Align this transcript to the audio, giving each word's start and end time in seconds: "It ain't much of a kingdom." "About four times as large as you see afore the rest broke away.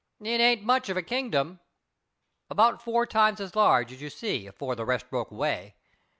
"It 0.19 0.41
ain't 0.41 0.63
much 0.63 0.89
of 0.89 0.97
a 0.97 1.03
kingdom." 1.03 1.59
"About 2.49 2.81
four 2.81 3.05
times 3.05 3.39
as 3.39 3.55
large 3.55 3.91
as 3.93 4.01
you 4.01 4.09
see 4.09 4.47
afore 4.47 4.75
the 4.75 4.83
rest 4.83 5.11
broke 5.11 5.29
away. 5.29 5.75